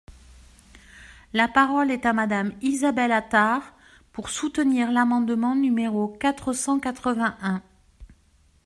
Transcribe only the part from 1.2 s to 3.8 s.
La parole est à Madame Isabelle Attard,